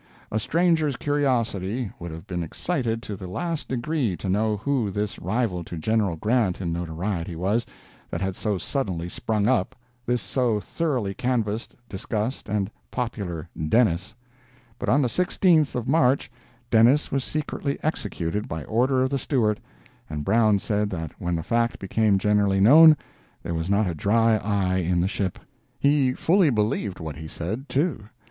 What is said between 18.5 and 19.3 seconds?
order of the